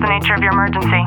the 0.00 0.08
nature 0.08 0.32
of 0.32 0.40
your 0.40 0.52
emergency? 0.52 1.04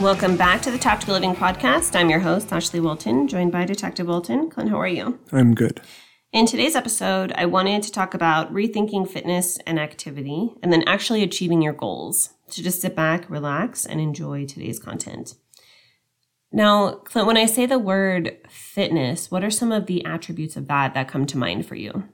Welcome 0.00 0.36
back 0.36 0.62
to 0.62 0.70
the 0.70 0.78
Tactical 0.78 1.14
Living 1.14 1.34
Podcast. 1.34 1.96
I'm 1.96 2.08
your 2.08 2.20
host, 2.20 2.52
Ashley 2.52 2.78
Wilton, 2.78 3.26
joined 3.26 3.50
by 3.50 3.64
Detective 3.64 4.06
Wilton. 4.06 4.48
Clint, 4.48 4.70
how 4.70 4.80
are 4.80 4.86
you? 4.86 5.18
I'm 5.32 5.54
good. 5.54 5.80
In 6.32 6.46
today's 6.46 6.76
episode, 6.76 7.32
I 7.36 7.46
wanted 7.46 7.82
to 7.82 7.92
talk 7.92 8.14
about 8.14 8.52
rethinking 8.54 9.08
fitness 9.08 9.58
and 9.66 9.78
activity 9.78 10.54
and 10.62 10.72
then 10.72 10.82
actually 10.86 11.22
achieving 11.22 11.62
your 11.62 11.72
goals. 11.72 12.30
So 12.52 12.62
just 12.62 12.82
sit 12.82 12.94
back, 12.94 13.28
relax, 13.30 13.86
and 13.86 14.00
enjoy 14.00 14.44
today's 14.44 14.78
content. 14.78 15.36
Now, 16.52 16.96
Clint, 16.96 17.26
when 17.26 17.38
I 17.38 17.46
say 17.46 17.64
the 17.64 17.78
word 17.78 18.36
fitness, 18.48 19.30
what 19.30 19.42
are 19.42 19.50
some 19.50 19.72
of 19.72 19.86
the 19.86 20.04
attributes 20.04 20.54
of 20.56 20.68
that 20.68 20.92
that 20.92 21.08
come 21.08 21.24
to 21.26 21.38
mind 21.38 21.64
for 21.64 21.76
you? 21.76 22.04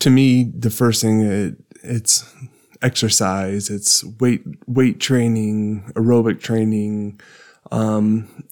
To 0.00 0.10
me, 0.10 0.44
the 0.44 0.68
first 0.68 1.00
thing 1.00 1.22
it, 1.22 1.54
it's 1.82 2.30
exercise, 2.82 3.70
it's 3.70 4.04
weight 4.20 4.42
weight 4.66 5.00
training, 5.00 5.90
aerobic 5.94 6.40
training, 6.40 7.18
um, 7.70 8.44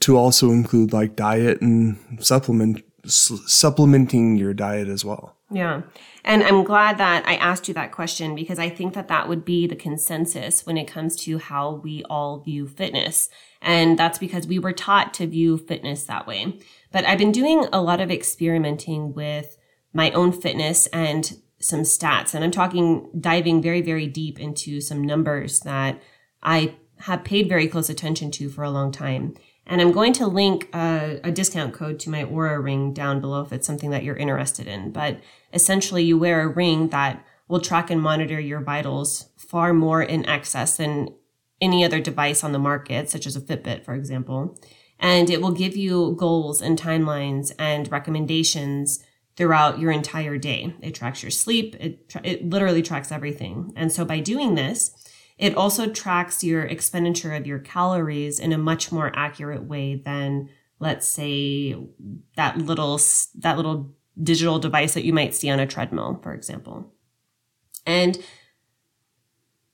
to 0.00 0.16
also 0.16 0.52
include 0.52 0.92
like 0.94 1.16
diet 1.16 1.60
and 1.60 1.98
supplement 2.18 2.82
supplementing 3.04 4.36
your 4.36 4.54
diet 4.54 4.88
as 4.88 5.04
well. 5.04 5.36
Yeah. 5.52 5.82
And 6.24 6.44
I'm 6.44 6.62
glad 6.62 6.98
that 6.98 7.26
I 7.26 7.34
asked 7.34 7.66
you 7.66 7.74
that 7.74 7.90
question 7.90 8.34
because 8.36 8.58
I 8.60 8.68
think 8.68 8.94
that 8.94 9.08
that 9.08 9.28
would 9.28 9.44
be 9.44 9.66
the 9.66 9.74
consensus 9.74 10.64
when 10.64 10.76
it 10.76 10.86
comes 10.86 11.16
to 11.24 11.38
how 11.38 11.80
we 11.82 12.04
all 12.08 12.40
view 12.40 12.68
fitness. 12.68 13.28
And 13.60 13.98
that's 13.98 14.18
because 14.18 14.46
we 14.46 14.60
were 14.60 14.72
taught 14.72 15.12
to 15.14 15.26
view 15.26 15.58
fitness 15.58 16.04
that 16.04 16.26
way. 16.26 16.58
But 16.92 17.04
I've 17.04 17.18
been 17.18 17.32
doing 17.32 17.66
a 17.72 17.82
lot 17.82 18.00
of 18.00 18.10
experimenting 18.10 19.12
with 19.12 19.56
my 19.92 20.12
own 20.12 20.32
fitness 20.32 20.86
and 20.88 21.36
some 21.58 21.80
stats. 21.80 22.32
And 22.32 22.44
I'm 22.44 22.52
talking 22.52 23.10
diving 23.18 23.60
very, 23.60 23.82
very 23.82 24.06
deep 24.06 24.38
into 24.38 24.80
some 24.80 25.02
numbers 25.02 25.60
that 25.60 26.00
I 26.42 26.76
have 27.00 27.24
paid 27.24 27.48
very 27.48 27.66
close 27.66 27.90
attention 27.90 28.30
to 28.32 28.48
for 28.48 28.62
a 28.62 28.70
long 28.70 28.92
time. 28.92 29.34
And 29.66 29.80
I'm 29.80 29.92
going 29.92 30.12
to 30.14 30.26
link 30.26 30.68
a, 30.74 31.30
discount 31.32 31.74
code 31.74 32.00
to 32.00 32.10
my 32.10 32.24
Oura 32.24 32.62
ring 32.62 32.92
down 32.92 33.20
below 33.20 33.42
if 33.42 33.52
it's 33.52 33.66
something 33.66 33.90
that 33.90 34.02
you're 34.02 34.16
interested 34.16 34.66
in. 34.66 34.90
But 34.90 35.20
essentially, 35.52 36.02
you 36.02 36.18
wear 36.18 36.42
a 36.42 36.48
ring 36.48 36.88
that 36.88 37.24
will 37.46 37.60
track 37.60 37.90
and 37.90 38.00
monitor 38.00 38.40
your 38.40 38.60
vitals 38.60 39.28
far 39.36 39.72
more 39.72 40.02
in 40.02 40.26
excess 40.26 40.76
than 40.76 41.14
any 41.60 41.84
other 41.84 42.00
device 42.00 42.42
on 42.42 42.52
the 42.52 42.58
market, 42.58 43.10
such 43.10 43.26
as 43.26 43.36
a 43.36 43.40
Fitbit, 43.40 43.84
for 43.84 43.94
example. 43.94 44.58
And 44.98 45.30
it 45.30 45.40
will 45.40 45.52
give 45.52 45.76
you 45.76 46.14
goals 46.18 46.60
and 46.60 46.78
timelines 46.78 47.52
and 47.58 47.90
recommendations 47.90 49.02
throughout 49.36 49.78
your 49.78 49.90
entire 49.90 50.36
day. 50.36 50.74
It 50.82 50.94
tracks 50.94 51.22
your 51.22 51.30
sleep. 51.30 51.76
It, 51.80 52.08
tra- 52.08 52.20
it 52.24 52.48
literally 52.48 52.82
tracks 52.82 53.10
everything. 53.10 53.72
And 53.76 53.90
so 53.90 54.04
by 54.04 54.20
doing 54.20 54.54
this, 54.54 54.94
it 55.40 55.56
also 55.56 55.88
tracks 55.88 56.44
your 56.44 56.64
expenditure 56.64 57.32
of 57.32 57.46
your 57.46 57.58
calories 57.58 58.38
in 58.38 58.52
a 58.52 58.58
much 58.58 58.92
more 58.92 59.10
accurate 59.16 59.64
way 59.64 59.94
than, 59.94 60.50
let's 60.78 61.08
say, 61.08 61.74
that 62.36 62.58
little, 62.58 63.00
that 63.38 63.56
little 63.56 63.94
digital 64.22 64.58
device 64.58 64.92
that 64.92 65.04
you 65.04 65.14
might 65.14 65.34
see 65.34 65.48
on 65.48 65.58
a 65.58 65.66
treadmill, 65.66 66.20
for 66.22 66.34
example. 66.34 66.92
And 67.86 68.22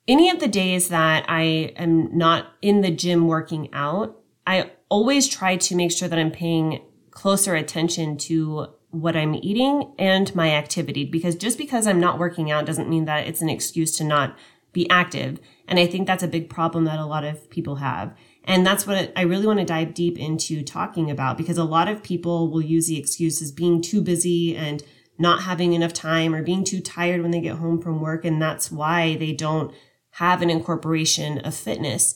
any 0.06 0.30
of 0.30 0.38
the 0.38 0.46
days 0.46 0.88
that 0.88 1.24
I 1.28 1.72
am 1.76 2.16
not 2.16 2.46
in 2.62 2.82
the 2.82 2.92
gym 2.92 3.26
working 3.26 3.68
out, 3.72 4.20
I 4.46 4.70
always 4.88 5.26
try 5.26 5.56
to 5.56 5.74
make 5.74 5.90
sure 5.90 6.08
that 6.08 6.18
I'm 6.18 6.30
paying 6.30 6.80
closer 7.10 7.56
attention 7.56 8.18
to 8.18 8.68
what 8.90 9.16
I'm 9.16 9.34
eating 9.34 9.92
and 9.98 10.32
my 10.36 10.52
activity 10.52 11.04
because 11.04 11.34
just 11.34 11.58
because 11.58 11.88
I'm 11.88 11.98
not 11.98 12.20
working 12.20 12.52
out 12.52 12.66
doesn't 12.66 12.88
mean 12.88 13.04
that 13.06 13.26
it's 13.26 13.42
an 13.42 13.48
excuse 13.48 13.96
to 13.98 14.04
not 14.04 14.36
be 14.76 14.88
active. 14.90 15.40
And 15.66 15.78
I 15.78 15.86
think 15.86 16.06
that's 16.06 16.22
a 16.22 16.28
big 16.28 16.50
problem 16.50 16.84
that 16.84 17.00
a 17.00 17.06
lot 17.06 17.24
of 17.24 17.48
people 17.48 17.76
have. 17.76 18.14
And 18.44 18.64
that's 18.64 18.86
what 18.86 19.10
I 19.16 19.22
really 19.22 19.46
want 19.46 19.58
to 19.58 19.64
dive 19.64 19.94
deep 19.94 20.18
into 20.18 20.62
talking 20.62 21.10
about 21.10 21.38
because 21.38 21.58
a 21.58 21.64
lot 21.64 21.88
of 21.88 22.02
people 22.02 22.50
will 22.50 22.62
use 22.62 22.86
the 22.86 22.98
excuse 22.98 23.40
as 23.42 23.50
being 23.50 23.80
too 23.80 24.02
busy 24.02 24.54
and 24.54 24.84
not 25.18 25.42
having 25.42 25.72
enough 25.72 25.94
time 25.94 26.34
or 26.34 26.42
being 26.42 26.62
too 26.62 26.80
tired 26.80 27.22
when 27.22 27.30
they 27.30 27.40
get 27.40 27.56
home 27.56 27.80
from 27.80 28.02
work. 28.02 28.24
And 28.24 28.40
that's 28.40 28.70
why 28.70 29.16
they 29.16 29.32
don't 29.32 29.74
have 30.10 30.42
an 30.42 30.50
incorporation 30.50 31.38
of 31.38 31.54
fitness. 31.54 32.14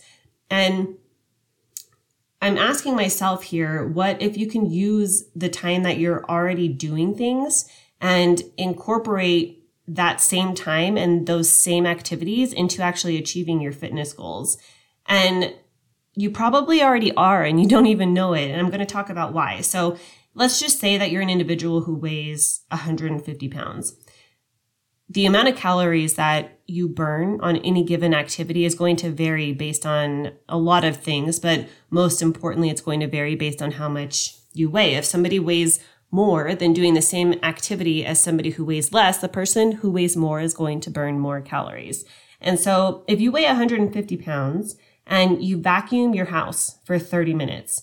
And 0.50 0.96
I'm 2.42 2.58
asking 2.58 2.94
myself 2.94 3.42
here, 3.44 3.88
what 3.88 4.20
if 4.20 4.36
you 4.36 4.46
can 4.46 4.70
use 4.70 5.24
the 5.34 5.48
time 5.48 5.82
that 5.84 5.98
you're 5.98 6.24
already 6.26 6.68
doing 6.68 7.16
things 7.16 7.66
and 8.02 8.42
incorporate 8.58 9.59
that 9.94 10.20
same 10.20 10.54
time 10.54 10.96
and 10.96 11.26
those 11.26 11.50
same 11.50 11.86
activities 11.86 12.52
into 12.52 12.82
actually 12.82 13.18
achieving 13.18 13.60
your 13.60 13.72
fitness 13.72 14.12
goals? 14.12 14.58
And 15.06 15.54
you 16.14 16.30
probably 16.30 16.82
already 16.82 17.12
are 17.14 17.42
and 17.42 17.60
you 17.60 17.68
don't 17.68 17.86
even 17.86 18.14
know 18.14 18.32
it. 18.34 18.50
And 18.50 18.60
I'm 18.60 18.68
going 18.68 18.80
to 18.80 18.86
talk 18.86 19.10
about 19.10 19.32
why. 19.32 19.60
So 19.60 19.96
let's 20.34 20.60
just 20.60 20.78
say 20.78 20.98
that 20.98 21.10
you're 21.10 21.22
an 21.22 21.30
individual 21.30 21.82
who 21.82 21.94
weighs 21.94 22.62
150 22.68 23.48
pounds. 23.48 23.96
The 25.08 25.26
amount 25.26 25.48
of 25.48 25.56
calories 25.56 26.14
that 26.14 26.60
you 26.68 26.88
burn 26.88 27.40
on 27.40 27.56
any 27.56 27.82
given 27.82 28.14
activity 28.14 28.64
is 28.64 28.76
going 28.76 28.94
to 28.96 29.10
vary 29.10 29.52
based 29.52 29.84
on 29.84 30.32
a 30.48 30.56
lot 30.56 30.84
of 30.84 30.98
things, 30.98 31.40
but 31.40 31.68
most 31.90 32.22
importantly, 32.22 32.70
it's 32.70 32.80
going 32.80 33.00
to 33.00 33.08
vary 33.08 33.34
based 33.34 33.60
on 33.60 33.72
how 33.72 33.88
much 33.88 34.36
you 34.52 34.70
weigh. 34.70 34.94
If 34.94 35.04
somebody 35.04 35.40
weighs 35.40 35.80
more 36.10 36.54
than 36.54 36.72
doing 36.72 36.94
the 36.94 37.02
same 37.02 37.34
activity 37.42 38.04
as 38.04 38.20
somebody 38.20 38.50
who 38.50 38.64
weighs 38.64 38.92
less, 38.92 39.18
the 39.18 39.28
person 39.28 39.72
who 39.72 39.90
weighs 39.90 40.16
more 40.16 40.40
is 40.40 40.54
going 40.54 40.80
to 40.80 40.90
burn 40.90 41.18
more 41.18 41.40
calories. 41.40 42.04
And 42.40 42.58
so 42.58 43.04
if 43.06 43.20
you 43.20 43.30
weigh 43.30 43.44
150 43.44 44.16
pounds 44.16 44.76
and 45.06 45.42
you 45.42 45.60
vacuum 45.60 46.14
your 46.14 46.26
house 46.26 46.78
for 46.84 46.98
30 46.98 47.34
minutes, 47.34 47.82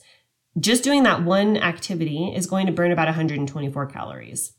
just 0.59 0.83
doing 0.83 1.03
that 1.03 1.23
one 1.23 1.57
activity 1.57 2.33
is 2.35 2.47
going 2.47 2.65
to 2.65 2.71
burn 2.71 2.91
about 2.91 3.07
124 3.07 3.85
calories. 3.87 4.53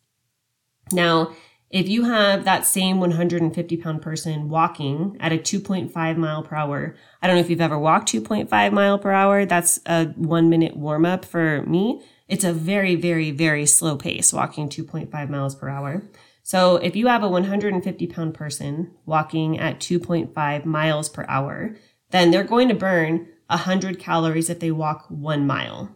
Now, 0.93 1.35
if 1.71 1.87
you 1.87 2.05
have 2.05 2.45
that 2.45 2.65
same 2.65 2.99
150 2.99 3.77
pound 3.77 4.01
person 4.01 4.49
walking 4.49 5.17
at 5.21 5.33
a 5.33 5.39
2.5 5.39 6.17
mile 6.17 6.43
per 6.43 6.57
hour, 6.57 6.97
I 7.21 7.27
don't 7.27 7.37
know 7.37 7.43
if 7.43 7.51
you've 7.51 7.61
ever 7.61 7.79
walked 7.79 8.11
2.5 8.11 8.73
mile 8.73 8.99
per 8.99 9.11
hour. 9.11 9.45
That's 9.45 9.79
a 9.85 10.07
one 10.17 10.49
minute 10.49 10.77
warm 10.77 11.05
up 11.05 11.25
for 11.25 11.63
me. 11.63 12.01
It's 12.29 12.45
a 12.45 12.53
very, 12.53 12.95
very, 12.95 13.31
very 13.31 13.67
slow 13.67 13.97
pace 13.97 14.33
walking 14.33 14.69
2.5 14.69 15.31
miles 15.31 15.55
per 15.55 15.69
hour. 15.69 16.03
So 16.43 16.77
if 16.77 16.95
you 16.95 17.09
have 17.09 17.23
a 17.23 17.29
150 17.29 18.07
pound 18.07 18.35
person 18.35 18.93
walking 19.07 19.59
at 19.59 19.81
2.5 19.81 20.65
miles 20.65 21.09
per 21.09 21.25
hour, 21.29 21.75
then 22.11 22.31
they're 22.31 22.45
going 22.45 22.69
to 22.69 22.75
burn 22.75 23.29
100 23.49 23.99
calories 23.99 24.51
if 24.51 24.61
they 24.61 24.71
walk 24.71 25.07
one 25.09 25.47
mile. 25.47 25.95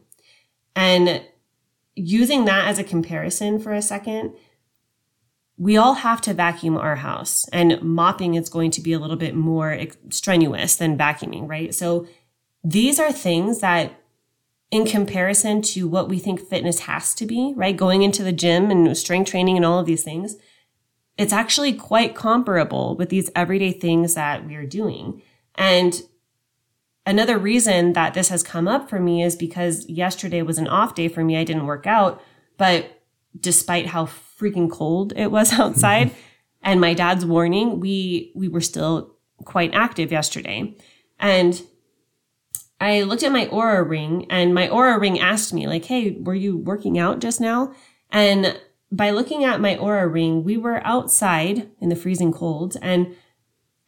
And 0.74 1.22
using 1.94 2.46
that 2.46 2.68
as 2.68 2.78
a 2.78 2.84
comparison 2.84 3.58
for 3.58 3.72
a 3.72 3.82
second, 3.82 4.34
we 5.58 5.76
all 5.76 5.94
have 5.94 6.20
to 6.22 6.34
vacuum 6.34 6.76
our 6.76 6.96
house 6.96 7.46
and 7.50 7.80
mopping 7.82 8.34
is 8.34 8.48
going 8.48 8.70
to 8.72 8.80
be 8.80 8.92
a 8.92 8.98
little 8.98 9.16
bit 9.16 9.34
more 9.34 9.78
strenuous 10.10 10.76
than 10.76 10.98
vacuuming, 10.98 11.48
right? 11.48 11.74
So 11.74 12.06
these 12.64 12.98
are 12.98 13.12
things 13.12 13.60
that 13.60 13.92
in 14.72 14.86
comparison 14.86 15.60
to 15.60 15.86
what 15.86 16.08
we 16.08 16.18
think 16.18 16.40
fitness 16.40 16.80
has 16.80 17.14
to 17.14 17.26
be, 17.26 17.52
right? 17.54 17.76
Going 17.76 18.02
into 18.02 18.24
the 18.24 18.32
gym 18.32 18.70
and 18.70 18.96
strength 18.96 19.30
training 19.30 19.56
and 19.56 19.66
all 19.66 19.78
of 19.78 19.84
these 19.84 20.02
things, 20.02 20.36
it's 21.18 21.32
actually 21.32 21.74
quite 21.74 22.14
comparable 22.14 22.96
with 22.96 23.10
these 23.10 23.30
everyday 23.36 23.70
things 23.70 24.14
that 24.14 24.46
we're 24.46 24.66
doing. 24.66 25.20
And 25.56 26.00
another 27.04 27.36
reason 27.36 27.92
that 27.92 28.14
this 28.14 28.30
has 28.30 28.42
come 28.42 28.66
up 28.66 28.88
for 28.88 28.98
me 28.98 29.22
is 29.22 29.36
because 29.36 29.86
yesterday 29.90 30.40
was 30.40 30.56
an 30.56 30.68
off 30.68 30.94
day 30.94 31.08
for 31.08 31.22
me. 31.22 31.36
I 31.36 31.44
didn't 31.44 31.66
work 31.66 31.86
out, 31.86 32.22
but 32.56 33.02
despite 33.38 33.88
how 33.88 34.06
freaking 34.06 34.70
cold 34.70 35.12
it 35.16 35.30
was 35.30 35.52
outside 35.60 36.12
and 36.62 36.80
my 36.80 36.94
dad's 36.94 37.26
warning, 37.26 37.78
we 37.78 38.32
we 38.34 38.48
were 38.48 38.62
still 38.62 39.16
quite 39.44 39.74
active 39.74 40.10
yesterday. 40.10 40.74
And 41.18 41.60
I 42.82 43.02
looked 43.02 43.22
at 43.22 43.30
my 43.30 43.46
Oura 43.46 43.88
ring 43.88 44.26
and 44.28 44.52
my 44.52 44.66
Oura 44.66 45.00
ring 45.00 45.20
asked 45.20 45.54
me 45.54 45.68
like, 45.68 45.84
"Hey, 45.84 46.18
were 46.18 46.34
you 46.34 46.56
working 46.56 46.98
out 46.98 47.20
just 47.20 47.40
now?" 47.40 47.72
And 48.10 48.58
by 48.90 49.10
looking 49.10 49.44
at 49.44 49.60
my 49.60 49.76
Oura 49.76 50.12
ring, 50.12 50.42
we 50.42 50.56
were 50.56 50.84
outside 50.84 51.70
in 51.80 51.90
the 51.90 51.96
freezing 51.96 52.32
cold 52.32 52.76
and 52.82 53.14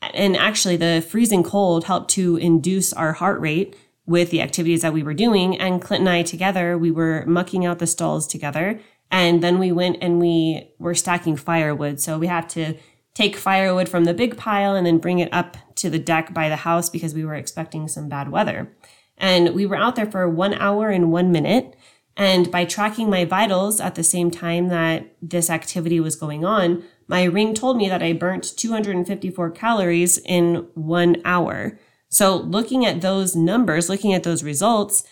and 0.00 0.36
actually 0.36 0.76
the 0.76 1.04
freezing 1.08 1.42
cold 1.42 1.84
helped 1.84 2.10
to 2.10 2.36
induce 2.36 2.92
our 2.92 3.14
heart 3.14 3.40
rate 3.40 3.74
with 4.06 4.30
the 4.30 4.40
activities 4.40 4.82
that 4.82 4.92
we 4.92 5.02
were 5.02 5.14
doing 5.14 5.58
and 5.58 5.82
Clint 5.82 6.02
and 6.02 6.08
I 6.08 6.22
together, 6.22 6.78
we 6.78 6.92
were 6.92 7.24
mucking 7.26 7.66
out 7.66 7.80
the 7.80 7.88
stalls 7.88 8.28
together 8.28 8.80
and 9.10 9.42
then 9.42 9.58
we 9.58 9.72
went 9.72 9.96
and 10.02 10.20
we 10.20 10.70
were 10.78 10.94
stacking 10.94 11.36
firewood. 11.36 12.00
So 12.00 12.16
we 12.16 12.28
have 12.28 12.46
to 12.48 12.74
take 13.14 13.36
firewood 13.36 13.88
from 13.88 14.04
the 14.04 14.14
big 14.14 14.36
pile 14.36 14.74
and 14.74 14.86
then 14.86 14.98
bring 14.98 15.20
it 15.20 15.32
up 15.32 15.56
to 15.76 15.88
the 15.88 15.98
deck 15.98 16.34
by 16.34 16.48
the 16.48 16.56
house 16.56 16.90
because 16.90 17.14
we 17.14 17.24
were 17.24 17.34
expecting 17.34 17.86
some 17.88 18.08
bad 18.08 18.30
weather. 18.30 18.74
And 19.16 19.54
we 19.54 19.66
were 19.66 19.76
out 19.76 19.94
there 19.94 20.10
for 20.10 20.28
one 20.28 20.54
hour 20.54 20.88
and 20.90 21.12
one 21.12 21.30
minute. 21.30 21.76
And 22.16 22.50
by 22.50 22.64
tracking 22.64 23.08
my 23.08 23.24
vitals 23.24 23.80
at 23.80 23.94
the 23.94 24.04
same 24.04 24.30
time 24.30 24.68
that 24.68 25.14
this 25.22 25.50
activity 25.50 26.00
was 26.00 26.16
going 26.16 26.44
on, 26.44 26.82
my 27.06 27.24
ring 27.24 27.54
told 27.54 27.76
me 27.76 27.88
that 27.88 28.02
I 28.02 28.12
burnt 28.12 28.56
254 28.56 29.50
calories 29.50 30.18
in 30.18 30.66
one 30.74 31.20
hour. 31.24 31.78
So 32.08 32.36
looking 32.36 32.86
at 32.86 33.00
those 33.00 33.36
numbers, 33.36 33.88
looking 33.88 34.12
at 34.12 34.22
those 34.22 34.42
results, 34.42 35.04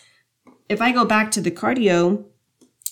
if 0.69 0.81
I 0.81 0.91
go 0.91 1.05
back 1.05 1.31
to 1.31 1.41
the 1.41 1.51
cardio, 1.51 2.25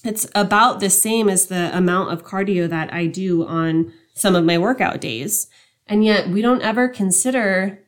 it's 0.03 0.27
about 0.35 0.79
the 0.79 0.89
same 0.89 1.29
as 1.29 1.45
the 1.45 1.75
amount 1.75 2.11
of 2.11 2.23
cardio 2.23 2.69
that 2.69 2.93
I 2.93 3.05
do 3.05 3.45
on 3.45 3.93
some 4.21 4.35
of 4.35 4.45
my 4.45 4.57
workout 4.57 5.01
days. 5.01 5.47
And 5.87 6.05
yet 6.05 6.29
we 6.29 6.41
don't 6.41 6.61
ever 6.61 6.87
consider 6.87 7.79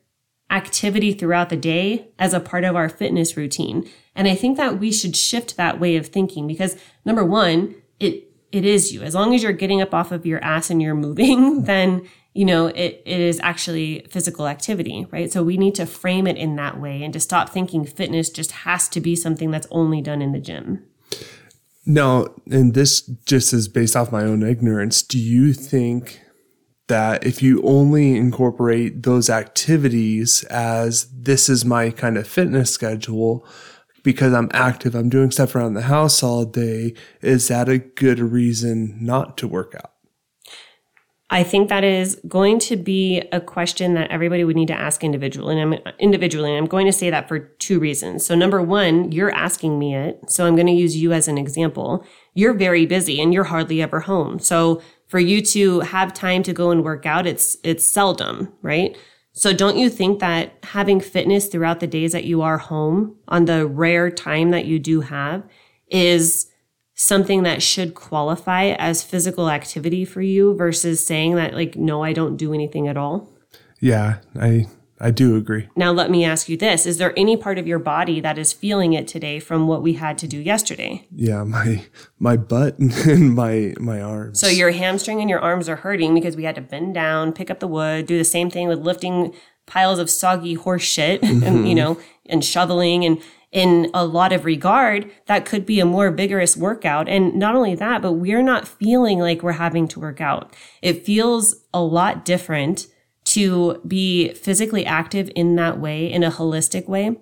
activity 0.50 1.12
throughout 1.12 1.48
the 1.48 1.56
day 1.56 2.08
as 2.18 2.34
a 2.34 2.40
part 2.40 2.64
of 2.64 2.76
our 2.76 2.88
fitness 2.88 3.36
routine. 3.36 3.88
And 4.14 4.28
I 4.28 4.34
think 4.34 4.56
that 4.56 4.78
we 4.78 4.92
should 4.92 5.16
shift 5.16 5.56
that 5.56 5.80
way 5.80 5.96
of 5.96 6.08
thinking 6.08 6.46
because 6.46 6.76
number 7.04 7.24
one, 7.24 7.76
it, 7.98 8.30
it 8.52 8.64
is 8.64 8.92
you. 8.92 9.02
As 9.02 9.14
long 9.14 9.34
as 9.34 9.42
you're 9.42 9.52
getting 9.52 9.80
up 9.80 9.94
off 9.94 10.12
of 10.12 10.26
your 10.26 10.42
ass 10.44 10.70
and 10.70 10.82
you're 10.82 10.94
moving, 10.94 11.62
then, 11.64 12.06
you 12.34 12.44
know, 12.44 12.66
it, 12.66 13.02
it 13.06 13.20
is 13.20 13.40
actually 13.40 14.04
physical 14.10 14.48
activity, 14.48 15.06
right? 15.10 15.32
So 15.32 15.42
we 15.42 15.56
need 15.56 15.76
to 15.76 15.86
frame 15.86 16.26
it 16.26 16.36
in 16.36 16.56
that 16.56 16.80
way 16.80 17.02
and 17.02 17.12
to 17.14 17.20
stop 17.20 17.48
thinking 17.48 17.84
fitness 17.84 18.28
just 18.28 18.50
has 18.50 18.88
to 18.90 19.00
be 19.00 19.16
something 19.16 19.50
that's 19.50 19.68
only 19.70 20.02
done 20.02 20.20
in 20.20 20.32
the 20.32 20.40
gym. 20.40 20.84
Now, 21.86 22.28
and 22.50 22.74
this 22.74 23.02
just 23.26 23.52
is 23.52 23.68
based 23.68 23.94
off 23.94 24.10
my 24.10 24.24
own 24.24 24.42
ignorance. 24.42 25.02
Do 25.02 25.18
you 25.18 25.52
think 25.52 26.20
that 26.88 27.26
if 27.26 27.42
you 27.42 27.62
only 27.62 28.16
incorporate 28.16 29.02
those 29.02 29.30
activities 29.30 30.44
as 30.44 31.06
this 31.10 31.48
is 31.48 31.64
my 31.64 31.90
kind 31.90 32.18
of 32.18 32.28
fitness 32.28 32.70
schedule, 32.70 33.46
because 34.02 34.34
I'm 34.34 34.50
active, 34.52 34.94
I'm 34.94 35.08
doing 35.08 35.30
stuff 35.30 35.54
around 35.54 35.74
the 35.74 35.82
house 35.82 36.22
all 36.22 36.44
day, 36.44 36.94
is 37.22 37.48
that 37.48 37.68
a 37.68 37.78
good 37.78 38.18
reason 38.20 38.98
not 39.00 39.38
to 39.38 39.48
work 39.48 39.74
out? 39.74 39.92
I 41.30 41.42
think 41.42 41.70
that 41.70 41.82
is 41.82 42.20
going 42.28 42.58
to 42.60 42.76
be 42.76 43.20
a 43.32 43.40
question 43.40 43.94
that 43.94 44.10
everybody 44.10 44.44
would 44.44 44.56
need 44.56 44.68
to 44.68 44.78
ask 44.78 45.02
individually. 45.02 45.58
And 45.58 45.74
I'm 45.74 45.94
individually, 45.98 46.50
and 46.50 46.58
I'm 46.58 46.66
going 46.66 46.86
to 46.86 46.92
say 46.92 47.08
that 47.10 47.28
for 47.28 47.38
two 47.38 47.80
reasons. 47.80 48.26
So 48.26 48.34
number 48.34 48.60
one, 48.62 49.10
you're 49.10 49.34
asking 49.34 49.78
me 49.78 49.94
it. 49.96 50.20
So 50.30 50.46
I'm 50.46 50.54
going 50.54 50.66
to 50.66 50.72
use 50.72 50.96
you 50.96 51.12
as 51.12 51.26
an 51.26 51.38
example. 51.38 52.06
You're 52.34 52.52
very 52.52 52.84
busy 52.84 53.20
and 53.20 53.32
you're 53.32 53.44
hardly 53.44 53.80
ever 53.80 54.00
home. 54.00 54.38
So 54.38 54.82
for 55.14 55.20
you 55.20 55.40
to 55.40 55.78
have 55.78 56.12
time 56.12 56.42
to 56.42 56.52
go 56.52 56.72
and 56.72 56.82
work 56.82 57.06
out, 57.06 57.24
it's 57.24 57.56
it's 57.62 57.84
seldom, 57.84 58.52
right? 58.62 58.96
So 59.30 59.52
don't 59.52 59.78
you 59.78 59.88
think 59.88 60.18
that 60.18 60.58
having 60.64 60.98
fitness 60.98 61.46
throughout 61.46 61.78
the 61.78 61.86
days 61.86 62.10
that 62.10 62.24
you 62.24 62.42
are 62.42 62.58
home 62.58 63.14
on 63.28 63.44
the 63.44 63.64
rare 63.64 64.10
time 64.10 64.50
that 64.50 64.64
you 64.64 64.80
do 64.80 65.02
have 65.02 65.44
is 65.86 66.50
something 66.96 67.44
that 67.44 67.62
should 67.62 67.94
qualify 67.94 68.70
as 68.70 69.04
physical 69.04 69.48
activity 69.48 70.04
for 70.04 70.20
you 70.20 70.56
versus 70.56 71.06
saying 71.06 71.36
that 71.36 71.54
like 71.54 71.76
no 71.76 72.02
I 72.02 72.12
don't 72.12 72.36
do 72.36 72.52
anything 72.52 72.88
at 72.88 72.96
all? 72.96 73.32
Yeah, 73.78 74.16
I 74.34 74.66
I 75.04 75.10
do 75.10 75.36
agree. 75.36 75.68
Now 75.76 75.92
let 75.92 76.10
me 76.10 76.24
ask 76.24 76.48
you 76.48 76.56
this, 76.56 76.86
is 76.86 76.96
there 76.96 77.12
any 77.14 77.36
part 77.36 77.58
of 77.58 77.66
your 77.66 77.78
body 77.78 78.20
that 78.20 78.38
is 78.38 78.54
feeling 78.54 78.94
it 78.94 79.06
today 79.06 79.38
from 79.38 79.68
what 79.68 79.82
we 79.82 79.92
had 79.92 80.16
to 80.16 80.26
do 80.26 80.38
yesterday? 80.38 81.06
Yeah, 81.14 81.44
my 81.44 81.84
my 82.18 82.38
butt 82.38 82.78
and 82.78 83.34
my 83.34 83.74
my 83.78 84.00
arms. 84.00 84.40
So 84.40 84.46
your 84.46 84.70
hamstring 84.70 85.20
and 85.20 85.28
your 85.28 85.40
arms 85.40 85.68
are 85.68 85.76
hurting 85.76 86.14
because 86.14 86.36
we 86.36 86.44
had 86.44 86.54
to 86.54 86.62
bend 86.62 86.94
down, 86.94 87.34
pick 87.34 87.50
up 87.50 87.60
the 87.60 87.68
wood, 87.68 88.06
do 88.06 88.16
the 88.16 88.24
same 88.24 88.48
thing 88.48 88.66
with 88.66 88.78
lifting 88.78 89.34
piles 89.66 89.98
of 89.98 90.08
soggy 90.08 90.54
horse 90.54 90.82
shit 90.82 91.22
and 91.22 91.42
you 91.42 91.48
mm-hmm. 91.50 91.74
know 91.74 92.00
and 92.24 92.42
shoveling 92.42 93.04
and 93.04 93.20
in 93.52 93.90
a 93.92 94.06
lot 94.06 94.32
of 94.32 94.46
regard, 94.46 95.08
that 95.26 95.44
could 95.44 95.66
be 95.66 95.80
a 95.80 95.84
more 95.84 96.10
vigorous 96.10 96.56
workout. 96.56 97.08
And 97.08 97.34
not 97.36 97.54
only 97.54 97.76
that, 97.76 98.02
but 98.02 98.14
we're 98.14 98.42
not 98.42 98.66
feeling 98.66 99.20
like 99.20 99.42
we're 99.42 99.52
having 99.52 99.86
to 99.88 100.00
work 100.00 100.20
out. 100.20 100.52
It 100.82 101.04
feels 101.04 101.62
a 101.72 101.80
lot 101.80 102.24
different 102.24 102.88
to 103.34 103.80
be 103.86 104.32
physically 104.34 104.86
active 104.86 105.30
in 105.34 105.56
that 105.56 105.80
way, 105.80 106.10
in 106.10 106.22
a 106.22 106.30
holistic 106.30 106.88
way, 106.88 107.16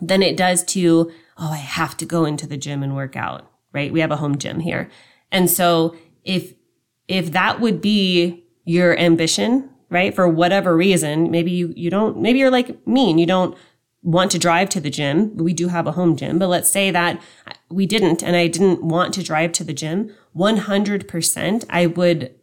than 0.00 0.22
it 0.22 0.36
does 0.36 0.62
to, 0.64 1.10
oh, 1.38 1.52
I 1.52 1.56
have 1.56 1.96
to 1.98 2.06
go 2.06 2.24
into 2.26 2.46
the 2.46 2.58
gym 2.58 2.82
and 2.82 2.94
work 2.94 3.16
out, 3.16 3.50
right? 3.72 3.92
We 3.92 4.00
have 4.00 4.10
a 4.10 4.16
home 4.16 4.36
gym 4.36 4.60
here. 4.60 4.90
And 5.30 5.50
so 5.50 5.96
if, 6.22 6.52
if 7.08 7.32
that 7.32 7.60
would 7.60 7.80
be 7.80 8.44
your 8.64 8.98
ambition, 8.98 9.70
right? 9.88 10.14
For 10.14 10.28
whatever 10.28 10.76
reason, 10.76 11.30
maybe 11.30 11.50
you, 11.50 11.72
you 11.76 11.88
don't, 11.88 12.18
maybe 12.18 12.38
you're 12.38 12.50
like 12.50 12.86
me 12.86 13.10
and 13.10 13.18
you 13.18 13.26
don't 13.26 13.56
want 14.02 14.30
to 14.32 14.38
drive 14.38 14.68
to 14.70 14.80
the 14.80 14.90
gym. 14.90 15.34
We 15.36 15.54
do 15.54 15.68
have 15.68 15.86
a 15.86 15.92
home 15.92 16.16
gym, 16.16 16.38
but 16.38 16.48
let's 16.48 16.68
say 16.68 16.90
that 16.90 17.22
we 17.70 17.86
didn't 17.86 18.22
and 18.22 18.36
I 18.36 18.48
didn't 18.48 18.82
want 18.82 19.14
to 19.14 19.22
drive 19.22 19.52
to 19.52 19.64
the 19.64 19.72
gym. 19.72 20.14
100% 20.36 21.64
I 21.70 21.86
would 21.86 22.34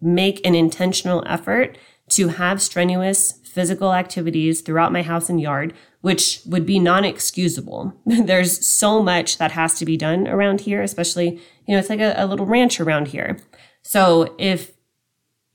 make 0.00 0.46
an 0.46 0.54
intentional 0.54 1.24
effort 1.26 1.76
to 2.10 2.28
have 2.28 2.62
strenuous 2.62 3.32
physical 3.44 3.92
activities 3.92 4.60
throughout 4.60 4.92
my 4.92 5.02
house 5.02 5.28
and 5.28 5.40
yard, 5.40 5.74
which 6.00 6.40
would 6.46 6.64
be 6.64 6.78
non-excusable. 6.78 7.92
There's 8.06 8.66
so 8.66 9.02
much 9.02 9.38
that 9.38 9.52
has 9.52 9.74
to 9.74 9.84
be 9.84 9.96
done 9.96 10.28
around 10.28 10.60
here, 10.62 10.82
especially, 10.82 11.40
you 11.66 11.74
know, 11.74 11.78
it's 11.78 11.90
like 11.90 12.00
a, 12.00 12.14
a 12.16 12.26
little 12.26 12.46
ranch 12.46 12.80
around 12.80 13.08
here. 13.08 13.38
So 13.82 14.34
if, 14.38 14.72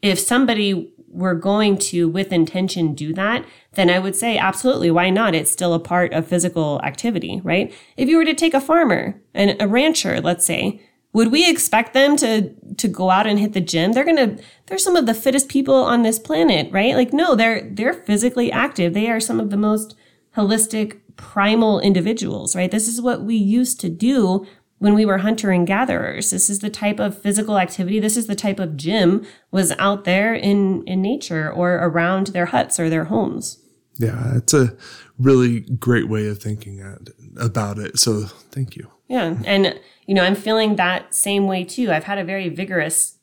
if 0.01 0.19
somebody 0.19 0.93
we're 1.13 1.35
going 1.35 1.77
to, 1.77 2.09
with 2.09 2.33
intention, 2.33 2.95
do 2.95 3.13
that, 3.13 3.45
then 3.73 3.89
I 3.89 3.99
would 3.99 4.15
say 4.15 4.37
absolutely, 4.37 4.91
why 4.91 5.09
not? 5.09 5.35
It's 5.35 5.51
still 5.51 5.73
a 5.73 5.79
part 5.79 6.11
of 6.11 6.27
physical 6.27 6.81
activity, 6.83 7.39
right? 7.43 7.73
If 7.95 8.09
you 8.09 8.17
were 8.17 8.25
to 8.25 8.33
take 8.33 8.53
a 8.53 8.61
farmer 8.61 9.21
and 9.33 9.55
a 9.61 9.67
rancher, 9.67 10.19
let's 10.19 10.45
say, 10.45 10.81
would 11.13 11.31
we 11.31 11.49
expect 11.49 11.93
them 11.93 12.17
to 12.17 12.49
to 12.75 12.87
go 12.87 13.09
out 13.09 13.27
and 13.27 13.39
hit 13.39 13.53
the 13.53 13.61
gym? 13.61 13.93
They're 13.93 14.05
gonna 14.05 14.37
they're 14.65 14.77
some 14.77 14.95
of 14.95 15.05
the 15.05 15.13
fittest 15.13 15.47
people 15.47 15.75
on 15.75 16.03
this 16.03 16.19
planet, 16.19 16.71
right? 16.71 16.95
Like 16.95 17.13
no, 17.13 17.35
they're 17.35 17.69
they're 17.71 17.93
physically 17.93 18.51
active. 18.51 18.93
They 18.93 19.09
are 19.09 19.19
some 19.19 19.39
of 19.39 19.49
the 19.49 19.57
most 19.57 19.95
holistic, 20.35 20.99
primal 21.15 21.79
individuals, 21.79 22.55
right? 22.55 22.71
This 22.71 22.87
is 22.87 23.01
what 23.01 23.23
we 23.23 23.35
used 23.35 23.79
to 23.81 23.89
do 23.89 24.45
when 24.79 24.95
we 24.95 25.05
were 25.05 25.19
hunter 25.19 25.51
and 25.51 25.65
gatherers. 25.65 26.31
This 26.31 26.49
is 26.49 26.59
the 26.59 26.69
type 26.69 26.99
of 26.99 27.17
physical 27.17 27.57
activity. 27.57 27.99
This 27.99 28.17
is 28.17 28.27
the 28.27 28.35
type 28.35 28.59
of 28.59 28.75
gym 28.75 29.25
was 29.51 29.71
out 29.79 30.03
there 30.03 30.33
in, 30.33 30.83
in 30.85 31.01
nature 31.01 31.49
or 31.49 31.75
around 31.75 32.27
their 32.27 32.47
huts 32.47 32.79
or 32.79 32.89
their 32.89 33.05
homes. 33.05 33.59
Yeah, 33.97 34.35
it's 34.35 34.53
a 34.53 34.75
really 35.17 35.61
great 35.61 36.09
way 36.09 36.27
of 36.27 36.39
thinking 36.39 36.81
at, 36.81 37.13
about 37.41 37.77
it. 37.77 37.97
So 37.97 38.23
thank 38.51 38.75
you. 38.75 38.89
Yeah. 39.07 39.35
And, 39.45 39.79
you 40.05 40.13
know, 40.13 40.23
I'm 40.23 40.35
feeling 40.35 40.75
that 40.75 41.13
same 41.13 41.47
way 41.47 41.63
too. 41.63 41.91
I've 41.91 42.05
had 42.05 42.17
a 42.17 42.23
very 42.23 42.49
vigorous 42.49 43.17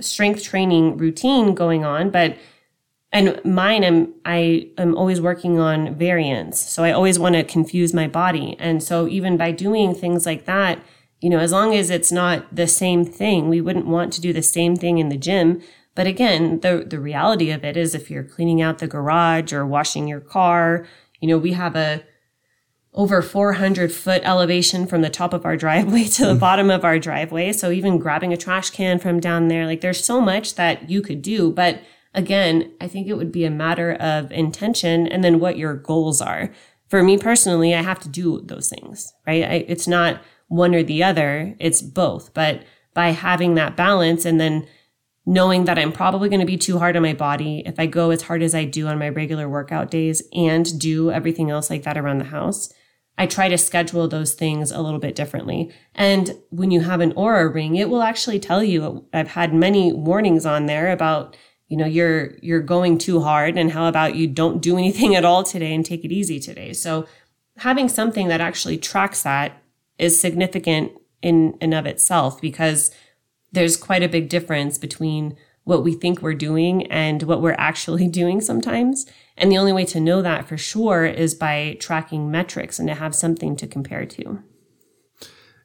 strength 0.00 0.42
training 0.42 0.96
routine 0.96 1.54
going 1.54 1.84
on, 1.84 2.10
but 2.10 2.36
and 3.12 3.40
mine 3.44 3.84
I'm 3.84 4.14
I 4.24 4.70
am 4.76 4.96
always 4.96 5.20
working 5.20 5.58
on 5.58 5.94
variance. 5.94 6.60
So 6.60 6.82
I 6.82 6.92
always 6.92 7.18
want 7.18 7.34
to 7.34 7.44
confuse 7.44 7.94
my 7.94 8.08
body. 8.08 8.56
And 8.58 8.82
so 8.82 9.06
even 9.08 9.36
by 9.36 9.52
doing 9.52 9.94
things 9.94 10.26
like 10.26 10.44
that, 10.46 10.82
you 11.20 11.30
know, 11.30 11.38
as 11.38 11.52
long 11.52 11.74
as 11.74 11.88
it's 11.88 12.12
not 12.12 12.54
the 12.54 12.66
same 12.66 13.04
thing, 13.04 13.48
we 13.48 13.60
wouldn't 13.60 13.86
want 13.86 14.12
to 14.14 14.20
do 14.20 14.32
the 14.32 14.42
same 14.42 14.76
thing 14.76 14.98
in 14.98 15.08
the 15.08 15.16
gym. 15.16 15.62
But 15.94 16.06
again, 16.06 16.60
the, 16.60 16.84
the 16.86 17.00
reality 17.00 17.50
of 17.50 17.64
it 17.64 17.76
is 17.76 17.94
if 17.94 18.10
you're 18.10 18.22
cleaning 18.22 18.60
out 18.60 18.78
the 18.78 18.86
garage 18.86 19.52
or 19.52 19.64
washing 19.64 20.06
your 20.06 20.20
car, 20.20 20.86
you 21.20 21.28
know, 21.28 21.38
we 21.38 21.52
have 21.52 21.74
a 21.74 22.04
over 22.96 23.22
400 23.22 23.92
foot 23.92 24.22
elevation 24.24 24.86
from 24.86 25.02
the 25.02 25.10
top 25.10 25.32
of 25.32 25.44
our 25.44 25.56
driveway 25.64 26.04
to 26.04 26.26
the 26.26 26.34
bottom 26.34 26.70
of 26.70 26.84
our 26.84 26.98
driveway. 26.98 27.52
So 27.52 27.70
even 27.70 27.98
grabbing 27.98 28.32
a 28.32 28.36
trash 28.36 28.70
can 28.70 28.98
from 28.98 29.20
down 29.20 29.48
there, 29.48 29.66
like 29.66 29.82
there's 29.82 30.04
so 30.04 30.20
much 30.20 30.56
that 30.56 30.90
you 30.90 31.02
could 31.02 31.22
do. 31.22 31.52
But 31.52 31.80
again, 32.14 32.72
I 32.80 32.88
think 32.88 33.06
it 33.06 33.14
would 33.14 33.30
be 33.30 33.44
a 33.44 33.50
matter 33.50 33.92
of 33.92 34.32
intention 34.32 35.06
and 35.06 35.22
then 35.22 35.38
what 35.38 35.58
your 35.58 35.74
goals 35.74 36.20
are. 36.20 36.50
For 36.88 37.02
me 37.02 37.18
personally, 37.18 37.74
I 37.74 37.82
have 37.82 38.00
to 38.00 38.08
do 38.08 38.40
those 38.40 38.68
things, 38.68 39.12
right? 39.26 39.44
I, 39.44 39.54
it's 39.68 39.86
not, 39.86 40.20
one 40.48 40.74
or 40.74 40.82
the 40.82 41.02
other. 41.02 41.54
It's 41.58 41.82
both. 41.82 42.32
But 42.34 42.62
by 42.94 43.10
having 43.10 43.54
that 43.54 43.76
balance 43.76 44.24
and 44.24 44.40
then 44.40 44.66
knowing 45.24 45.64
that 45.64 45.78
I'm 45.78 45.92
probably 45.92 46.28
going 46.28 46.40
to 46.40 46.46
be 46.46 46.56
too 46.56 46.78
hard 46.78 46.96
on 46.96 47.02
my 47.02 47.12
body 47.12 47.62
if 47.66 47.80
I 47.80 47.86
go 47.86 48.10
as 48.10 48.22
hard 48.22 48.42
as 48.42 48.54
I 48.54 48.64
do 48.64 48.86
on 48.86 48.98
my 48.98 49.08
regular 49.08 49.48
workout 49.48 49.90
days 49.90 50.22
and 50.32 50.78
do 50.78 51.10
everything 51.10 51.50
else 51.50 51.68
like 51.68 51.82
that 51.82 51.98
around 51.98 52.18
the 52.18 52.24
house, 52.26 52.72
I 53.18 53.26
try 53.26 53.48
to 53.48 53.56
schedule 53.56 54.08
those 54.08 54.34
things 54.34 54.70
a 54.70 54.80
little 54.82 54.98
bit 54.98 55.14
differently. 55.14 55.72
And 55.94 56.36
when 56.50 56.70
you 56.70 56.80
have 56.80 57.00
an 57.00 57.14
Oura 57.14 57.52
ring, 57.52 57.76
it 57.76 57.88
will 57.88 58.02
actually 58.02 58.38
tell 58.38 58.62
you, 58.62 59.06
I've 59.12 59.28
had 59.28 59.54
many 59.54 59.92
warnings 59.92 60.44
on 60.44 60.66
there 60.66 60.92
about, 60.92 61.36
you 61.68 61.76
know, 61.76 61.86
you're, 61.86 62.32
you're 62.42 62.60
going 62.60 62.98
too 62.98 63.20
hard 63.22 63.56
and 63.56 63.72
how 63.72 63.88
about 63.88 64.16
you 64.16 64.26
don't 64.26 64.60
do 64.60 64.76
anything 64.76 65.14
at 65.14 65.24
all 65.24 65.42
today 65.42 65.74
and 65.74 65.84
take 65.84 66.04
it 66.04 66.12
easy 66.12 66.38
today. 66.38 66.72
So 66.72 67.06
having 67.58 67.88
something 67.88 68.28
that 68.28 68.42
actually 68.42 68.76
tracks 68.76 69.22
that 69.22 69.62
is 69.98 70.20
significant 70.20 70.92
in 71.22 71.56
and 71.60 71.72
of 71.72 71.86
itself 71.86 72.40
because 72.40 72.90
there's 73.52 73.76
quite 73.78 74.02
a 74.02 74.08
big 74.08 74.28
difference 74.28 74.76
between 74.76 75.36
what 75.66 75.82
we 75.82 75.92
think 75.94 76.22
we're 76.22 76.32
doing 76.32 76.86
and 76.92 77.24
what 77.24 77.42
we're 77.42 77.56
actually 77.58 78.06
doing 78.20 78.40
sometimes. 78.40 79.04
And 79.36 79.50
the 79.50 79.58
only 79.58 79.72
way 79.72 79.84
to 79.86 80.00
know 80.00 80.22
that 80.22 80.48
for 80.48 80.56
sure 80.56 81.04
is 81.04 81.34
by 81.34 81.76
tracking 81.80 82.30
metrics 82.30 82.78
and 82.78 82.88
to 82.88 82.94
have 82.94 83.14
something 83.14 83.56
to 83.56 83.66
compare 83.66 84.06
to. 84.06 84.42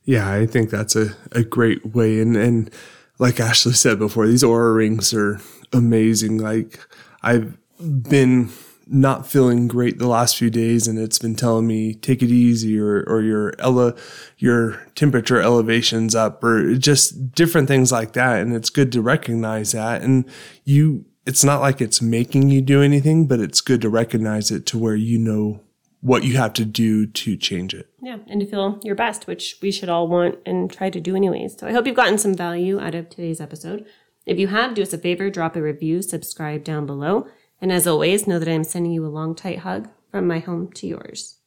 Yeah, 0.04 0.30
I 0.30 0.48
think 0.48 0.72
that's 0.72 0.96
a, 0.96 1.16
a 1.32 1.44
great 1.44 1.94
way. 1.94 2.20
And, 2.20 2.36
and 2.36 2.72
like 3.20 3.40
Ashley 3.40 3.74
said 3.74 4.00
before, 4.00 4.26
these 4.28 4.44
Oura 4.44 4.76
rings 4.76 5.14
are 5.14 5.40
amazing. 5.72 6.40
Like 6.40 6.80
I've 7.22 7.56
been 7.80 8.50
not 8.92 9.26
feeling 9.26 9.68
great 9.68 9.98
the 9.98 10.08
last 10.08 10.36
few 10.36 10.50
days 10.50 10.86
and 10.86 11.00
it's 11.00 11.18
been 11.18 11.36
telling 11.36 11.66
me 11.66 11.94
take 11.94 12.22
it 12.22 12.30
easy 12.30 12.78
or, 12.78 13.04
or 13.08 13.22
your 13.22 13.54
ele- 13.60 13.96
your 14.38 14.86
temperature 14.96 15.40
elevations 15.40 16.14
up 16.14 16.44
or 16.44 16.76
just 16.76 17.34
different 17.34 17.70
things 17.70 17.92
like 17.92 18.14
that. 18.14 18.42
And 18.42 18.54
it's 18.54 18.70
good 18.70 18.92
to 18.92 19.02
recognize 19.02 19.72
that. 19.72 20.02
And 20.02 20.26
you, 20.66 21.06
it's 21.26 21.44
not 21.44 21.62
like 21.62 21.80
it's 21.80 22.02
making 22.02 22.50
you 22.50 22.62
do 22.62 22.82
anything, 22.82 23.28
but 23.28 23.40
it's 23.40 23.62
good 23.62 23.82
to 23.82 23.90
recognize 23.90 24.52
it 24.52 24.66
to 24.68 24.78
where 24.78 24.96
you 24.96 25.18
know 25.18 25.62
what 26.02 26.24
you 26.24 26.36
have 26.36 26.52
to 26.54 26.66
do 26.66 27.06
to 27.06 27.38
change 27.38 27.74
it. 27.74 27.88
Yeah, 28.02 28.18
and 28.28 28.42
to 28.42 28.46
feel 28.46 28.80
your 28.84 28.96
best, 28.96 29.28
which 29.28 29.58
we 29.62 29.72
should 29.72 29.88
all 29.88 30.08
want 30.08 30.40
and 30.46 30.70
try 30.72 30.90
to 30.90 31.00
do 31.00 31.16
anyways. 31.16 31.58
So 31.58 31.68
I 31.68 31.72
hope 31.72 31.88
you've 31.88 31.96
gotten 31.96 32.18
some 32.18 32.34
value 32.34 32.80
out 32.80 32.96
of 32.96 33.10
today's 33.10 33.40
episode. 33.40 33.86
If 34.26 34.38
you 34.38 34.48
have, 34.48 34.74
do 34.74 34.82
us 34.82 34.94
a 34.94 34.98
favor, 34.98 35.30
drop 35.30 35.56
a 35.56 35.62
review, 35.62 36.02
subscribe 36.02 36.64
down 36.64 36.86
below. 36.86 37.28
And 37.62 37.72
as 37.72 37.86
always, 37.86 38.26
know 38.26 38.40
that 38.40 38.50
I'm 38.50 38.64
sending 38.64 38.92
you 38.92 39.06
a 39.06 39.08
long, 39.08 39.36
tight 39.36 39.60
hug 39.60 39.90
from 40.10 40.28
my 40.28 40.40
home 40.40 40.72
to 40.74 40.88
yours. 40.88 41.41